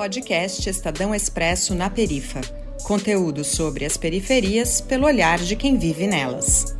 [0.00, 2.40] Podcast Estadão Expresso na Perifa.
[2.84, 6.74] Conteúdo sobre as periferias pelo olhar de quem vive nelas.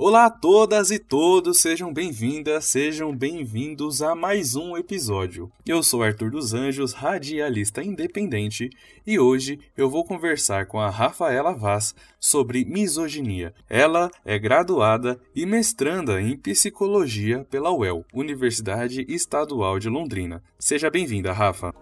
[0.00, 5.50] Olá a todas e todos, sejam bem-vindas, sejam bem-vindos a mais um episódio.
[5.66, 8.70] Eu sou Arthur dos Anjos, radialista independente,
[9.04, 13.52] e hoje eu vou conversar com a Rafaela Vaz sobre misoginia.
[13.68, 20.40] Ela é graduada e mestranda em psicologia pela UEL, Universidade Estadual de Londrina.
[20.60, 21.74] Seja bem-vinda, Rafa.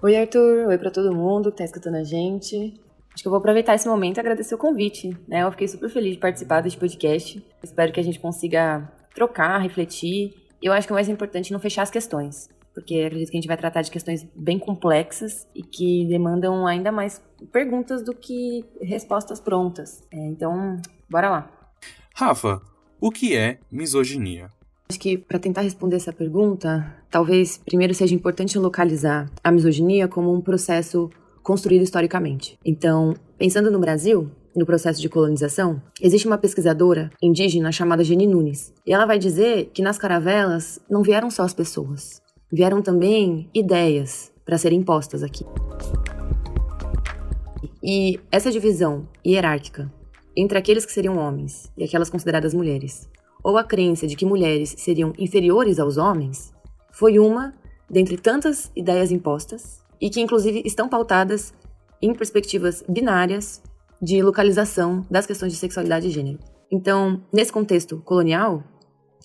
[0.00, 0.66] Oi, Arthur.
[0.66, 2.80] Oi para todo mundo que está escutando a gente.
[3.12, 5.42] Acho que eu vou aproveitar esse momento e agradecer o convite, né?
[5.42, 7.44] Eu fiquei super feliz de participar deste podcast.
[7.62, 10.34] Espero que a gente consiga trocar, refletir.
[10.62, 13.40] Eu acho que o mais importante é não fechar as questões, porque acredito que a
[13.40, 17.20] gente vai tratar de questões bem complexas e que demandam ainda mais
[17.52, 20.02] perguntas do que respostas prontas.
[20.12, 21.50] É, então, bora lá.
[22.14, 22.62] Rafa,
[23.00, 24.50] o que é misoginia?
[24.90, 30.34] Acho que para tentar responder essa pergunta, talvez primeiro seja importante localizar a misoginia como
[30.34, 31.08] um processo
[31.42, 32.58] construído historicamente.
[32.64, 38.72] Então, pensando no Brasil, no processo de colonização, existe uma pesquisadora indígena chamada Jenny Nunes.
[38.86, 42.20] E ela vai dizer que nas caravelas não vieram só as pessoas,
[42.52, 45.44] vieram também ideias para serem impostas aqui.
[47.82, 49.90] E essa divisão hierárquica
[50.36, 53.08] entre aqueles que seriam homens e aquelas consideradas mulheres,
[53.42, 56.52] ou a crença de que mulheres seriam inferiores aos homens,
[56.92, 57.52] foi uma
[57.88, 61.52] dentre tantas ideias impostas e que, inclusive, estão pautadas
[62.00, 63.62] em perspectivas binárias
[64.00, 66.38] de localização das questões de sexualidade e gênero.
[66.70, 68.62] Então, nesse contexto colonial,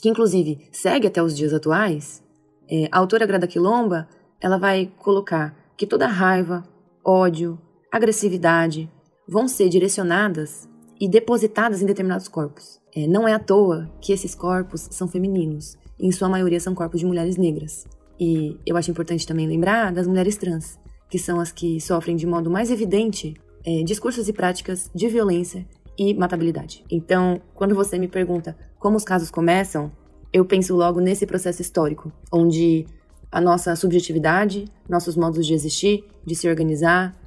[0.01, 2.21] que inclusive segue até os dias atuais,
[2.69, 4.07] é, a autora Grada Quilomba
[4.41, 6.63] ela vai colocar que toda raiva,
[7.03, 7.59] ódio,
[7.91, 8.91] agressividade
[9.27, 10.67] vão ser direcionadas
[10.99, 12.79] e depositadas em determinados corpos.
[12.95, 16.75] É, não é à toa que esses corpos são femininos, e em sua maioria são
[16.75, 17.85] corpos de mulheres negras.
[18.19, 22.25] E eu acho importante também lembrar das mulheres trans, que são as que sofrem de
[22.25, 23.33] modo mais evidente
[23.65, 25.65] é, discursos e práticas de violência
[25.97, 26.83] e matabilidade.
[26.89, 29.91] Então, quando você me pergunta como os casos começam,
[30.31, 32.85] eu penso logo nesse processo histórico, onde
[33.31, 37.17] a nossa subjetividade, nossos modos de existir, de se organizar,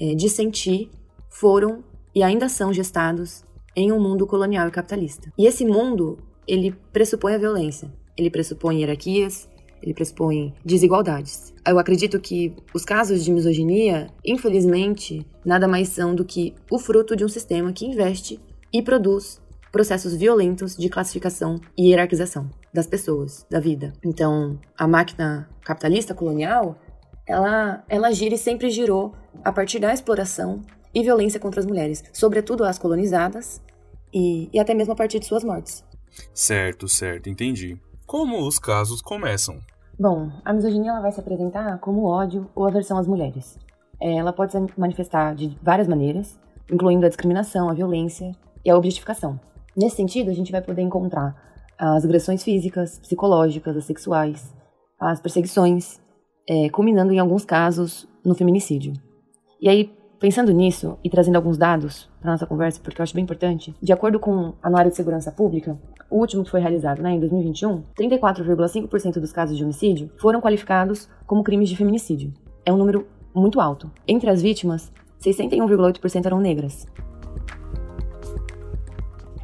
[0.00, 0.90] é, de sentir,
[1.28, 1.82] foram
[2.14, 3.44] e ainda são gestados
[3.74, 5.32] em um mundo colonial e capitalista.
[5.36, 9.48] E esse mundo, ele pressupõe a violência, ele pressupõe hierarquias,
[9.82, 11.52] ele pressupõe desigualdades.
[11.66, 17.14] Eu acredito que os casos de misoginia, infelizmente, nada mais são do que o fruto
[17.14, 18.40] de um sistema que investe
[18.72, 19.40] e produz
[19.70, 23.92] processos violentos de classificação e hierarquização das pessoas, da vida.
[24.04, 26.78] Então, a máquina capitalista colonial,
[27.26, 30.62] ela, ela gira e sempre girou a partir da exploração
[30.94, 33.60] e violência contra as mulheres, sobretudo as colonizadas
[34.12, 35.84] e, e até mesmo a partir de suas mortes.
[36.32, 37.78] Certo, certo, entendi.
[38.08, 39.60] Como os casos começam?
[40.00, 43.58] Bom, a misoginia ela vai se apresentar como ódio ou aversão às mulheres.
[44.00, 46.40] É, ela pode se manifestar de várias maneiras,
[46.72, 49.38] incluindo a discriminação, a violência e a objetificação.
[49.76, 51.36] Nesse sentido, a gente vai poder encontrar
[51.78, 54.54] as agressões físicas, psicológicas, as sexuais,
[54.98, 56.00] as perseguições,
[56.48, 58.94] é, culminando em alguns casos no feminicídio.
[59.60, 60.98] E aí, Pensando nisso
[66.10, 71.08] o último que foi realizado né, em 2021, 34,5% dos casos de homicídio foram qualificados
[71.26, 72.32] como crimes de feminicídio.
[72.64, 73.90] É um número muito alto.
[74.06, 76.86] Entre as vítimas, 61,8% eram negras.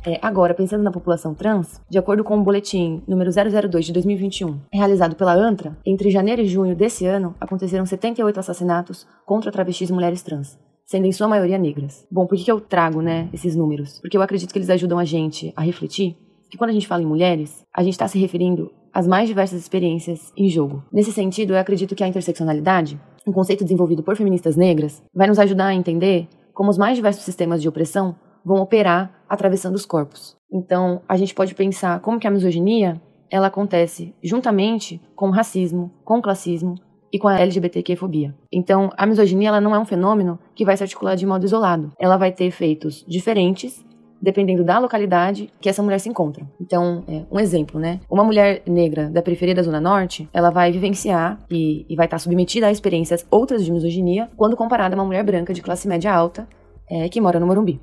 [0.07, 4.61] É, agora, pensando na população trans, de acordo com o boletim número 002 de 2021,
[4.71, 9.93] realizado pela ANTRA, entre janeiro e junho desse ano, aconteceram 78 assassinatos contra travestis e
[9.95, 12.07] mulheres trans, sendo em sua maioria negras.
[12.11, 13.99] Bom, por que, que eu trago, né, esses números?
[14.01, 16.19] Porque eu acredito que eles ajudam a gente a refletir
[16.55, 19.61] que quando a gente fala em mulheres, a gente está se referindo às mais diversas
[19.61, 20.85] experiências em jogo.
[20.93, 25.41] Nesse sentido, eu acredito que a interseccionalidade, um conceito desenvolvido por feministas negras, vai nos
[25.41, 28.15] ajudar a entender como os mais diversos sistemas de opressão
[28.45, 30.37] vão operar atravessando os corpos.
[30.53, 35.91] Então, a gente pode pensar como que a misoginia ela acontece juntamente com o racismo,
[36.05, 36.77] com o classismo
[37.13, 38.33] e com a LGBTQ-fobia.
[38.53, 41.91] Então, a misoginia ela não é um fenômeno que vai se articular de modo isolado.
[41.99, 43.85] Ela vai ter efeitos diferentes
[44.25, 46.49] dependendo da localidade que essa mulher se encontra.
[46.59, 48.01] Então, é, um exemplo, né?
[48.11, 52.19] Uma mulher negra da periferia da Zona Norte, ela vai vivenciar e, e vai estar
[52.19, 56.13] submetida a experiências outras de misoginia quando comparada a uma mulher branca de classe média
[56.13, 56.49] alta
[56.91, 57.79] é, que mora no Morumbi.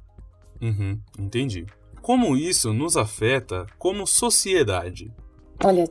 [0.59, 1.65] Uhum, entendi.
[2.01, 5.13] Como isso nos afeta como sociedade?
[5.63, 5.87] Olha,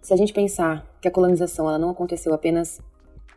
[0.00, 2.80] se a gente pensar que a colonização ela não aconteceu apenas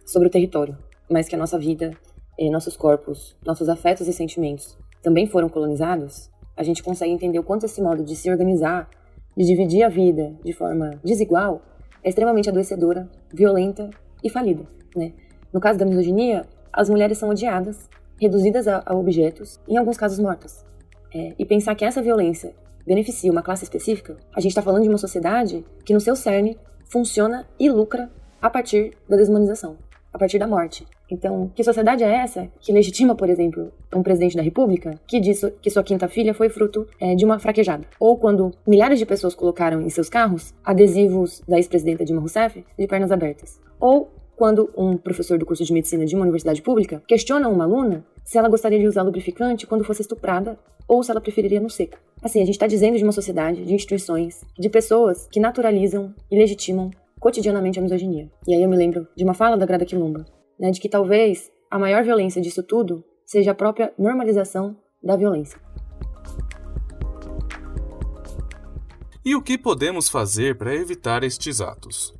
[0.04, 0.76] sobre o território,
[1.10, 1.96] mas que a nossa vida
[2.40, 4.76] eh, nossos corpos, nossos afetos e sentimentos
[5.06, 8.90] também foram colonizados, a gente consegue entender o quanto esse modo de se organizar,
[9.36, 11.62] de dividir a vida de forma desigual,
[12.04, 13.90] é extremamente adoecedora, violenta
[14.24, 14.66] e falida.
[14.96, 15.14] Né?
[15.52, 20.20] No caso da misoginia, as mulheres são odiadas, reduzidas a, a objetos, em alguns casos
[20.20, 20.66] mortas.
[21.14, 22.54] É, e pensar que essa violência
[22.86, 26.58] beneficia uma classe específica, a gente está falando de uma sociedade que no seu cerne
[26.86, 28.10] funciona e lucra
[28.42, 29.78] a partir da desumanização,
[30.16, 30.88] a partir da morte.
[31.12, 35.52] Então, que sociedade é essa que legitima, por exemplo, um presidente da República que disse
[35.62, 37.86] que sua quinta filha foi fruto é, de uma fraquejada?
[38.00, 42.88] Ou quando milhares de pessoas colocaram em seus carros adesivos da ex-presidenta Dilma Rousseff de
[42.88, 43.60] pernas abertas?
[43.78, 48.06] Ou quando um professor do curso de medicina de uma universidade pública questiona uma aluna
[48.24, 50.58] se ela gostaria de usar lubrificante quando fosse estuprada
[50.88, 51.98] ou se ela preferiria no seco.
[52.24, 56.38] Assim, a gente está dizendo de uma sociedade, de instituições, de pessoas que naturalizam e
[56.38, 56.90] legitimam
[57.26, 58.30] cotidianamente a misoginia.
[58.48, 60.24] E aí eu me lembro de uma fala da Grada Quilomba,
[60.60, 65.60] né, de que talvez a maior violência disso tudo seja a própria normalização da violência.
[69.26, 72.14] E o que podemos fazer para evitar estes atos?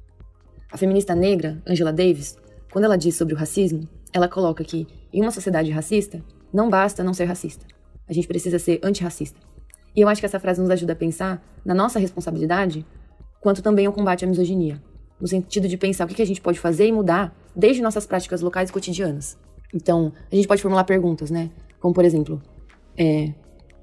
[0.72, 2.36] A feminista negra, Angela Davis,
[2.72, 6.20] quando ela diz sobre o racismo, ela coloca que em uma sociedade racista,
[6.52, 7.64] não basta não ser racista.
[8.10, 9.40] A gente precisa ser antirracista.
[9.96, 12.84] E eu acho que essa frase nos ajuda a pensar na nossa responsabilidade,
[13.40, 14.82] quanto também ao combate à misoginia,
[15.20, 18.42] no sentido de pensar o que a gente pode fazer e mudar desde nossas práticas
[18.42, 19.38] locais e cotidianas.
[19.74, 21.50] Então, a gente pode formular perguntas, né?
[21.80, 22.42] Como, por exemplo,
[22.98, 23.34] é,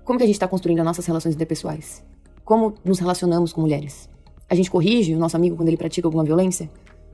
[0.04, 2.04] como que a gente está construindo as nossas relações interpessoais?
[2.44, 4.08] Como nos relacionamos com mulheres?
[4.48, 6.70] A gente corrige o nosso amigo quando ele pratica alguma violência?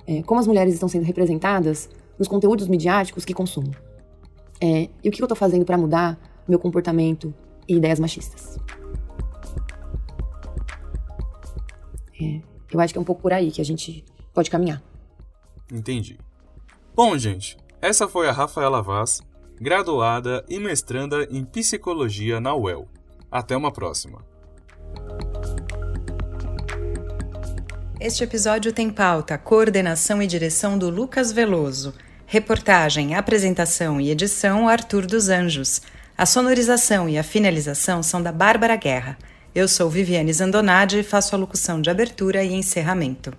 [0.06, 1.88] É, como as mulheres estão sendo representadas
[2.18, 3.72] nos conteúdos midiáticos que consumo?
[4.60, 6.18] É, e o que eu estou fazendo para mudar
[6.48, 7.32] meu comportamento
[7.68, 8.58] e ideias machistas?
[12.20, 12.40] É,
[12.72, 14.82] eu acho que é um pouco por aí que a gente pode caminhar.
[15.72, 16.18] Entendi.
[16.94, 19.20] Bom, gente, essa foi a Rafaela Vaz,
[19.60, 22.88] graduada e mestranda em psicologia na UEL.
[23.30, 24.24] Até uma próxima.
[28.00, 31.92] Este episódio tem pauta, coordenação e direção do Lucas Veloso.
[32.26, 35.82] Reportagem, apresentação e edição Arthur dos Anjos.
[36.16, 39.18] A sonorização e a finalização são da Bárbara Guerra.
[39.54, 43.32] Eu sou Viviane Zandonade e faço a locução de abertura e encerramento.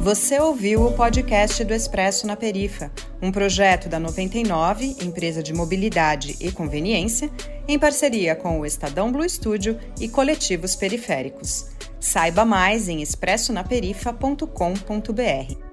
[0.00, 2.90] Você ouviu o podcast do Expresso na Perifa,
[3.22, 7.30] um projeto da 99, empresa de mobilidade e conveniência,
[7.68, 11.66] em parceria com o Estadão Blue Studio e coletivos periféricos.
[12.00, 15.71] Saiba mais em expressonaperifa.com.br.